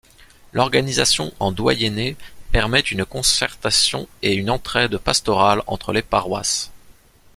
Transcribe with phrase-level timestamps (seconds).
[0.51, 2.15] L’organisation en doyennés
[2.51, 6.71] permet une concertation et une entraide pastorales entre les paroisses.